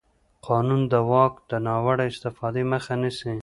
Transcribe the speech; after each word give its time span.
قانون 0.47 0.81
د 0.91 0.93
واک 1.11 1.33
د 1.49 1.51
ناوړه 1.65 2.05
استفادې 2.11 2.63
مخه 2.71 2.93
نیسي. 3.01 3.29